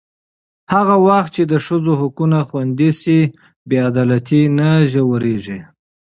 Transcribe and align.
هغه 0.73 0.95
وخت 1.07 1.29
چې 1.35 1.43
د 1.51 1.53
ښځو 1.65 1.93
حقونه 2.01 2.37
خوندي 2.49 2.91
شي، 3.01 3.19
بې 3.69 3.77
عدالتي 3.89 4.41
نه 4.57 4.69
ژورېږي. 4.91 5.59